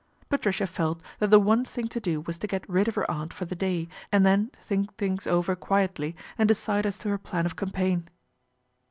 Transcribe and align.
Patricia 0.29 0.65
felt 0.65 0.99
that 1.19 1.29
the 1.29 1.39
one 1.39 1.63
thing 1.63 1.87
to 1.89 1.99
do 1.99 2.21
was 2.21 2.39
to 2.39 2.47
get 2.47 2.67
rid 2.67 2.87
of 2.87 2.95
her 2.95 3.05
aunt 3.11 3.31
for 3.31 3.45
the 3.45 3.55
day 3.55 3.87
and 4.11 4.25
then 4.25 4.49
think 4.59 4.97
things 4.97 5.27
over 5.27 5.55
quietly 5.55 6.15
and 6.39 6.47
decide 6.47 6.87
as 6.87 6.97
to 6.97 7.09
her 7.09 7.19
plan 7.19 7.45
of 7.45 7.55
cam 7.55 7.69
paign. 7.69 8.07